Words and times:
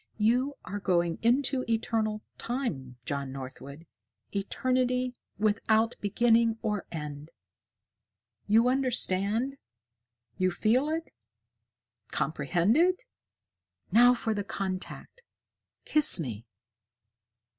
"You 0.17 0.55
are 0.65 0.79
going 0.79 1.19
into 1.21 1.63
Eternal 1.69 2.23
Time, 2.39 2.97
John 3.05 3.31
Northwood, 3.31 3.85
Eternity 4.35 5.13
without 5.37 5.95
beginning 6.01 6.57
or 6.63 6.87
end. 6.91 7.29
You 8.47 8.67
understand? 8.67 9.57
You 10.39 10.49
feel 10.49 10.89
it? 10.89 11.11
Comprehend 12.09 12.77
it? 12.77 13.03
Now 13.91 14.15
for 14.15 14.33
the 14.33 14.43
contact 14.43 15.21
kiss 15.85 16.19
me!" 16.19 16.47